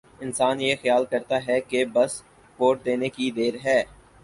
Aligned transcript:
انسان 0.21 0.61
یہ 0.61 0.75
خیال 0.81 1.05
کرتا 1.05 1.37
ہے 1.47 1.59
کہ 1.61 1.83
بس 1.85 2.21
ووٹ 2.59 2.85
دینے 2.85 3.09
کی 3.09 3.31
دیر 3.31 3.53
ہے۔ 3.65 3.81